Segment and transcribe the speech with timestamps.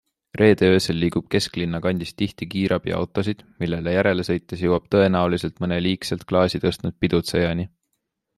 [0.39, 6.63] Reede öösel liigub kesklinna kandis tihti kiirabiautosid, millele järele sõites jõuab tõenäoliselt mõne liigselt klaasi
[6.67, 7.69] tõstnud pidutsejani.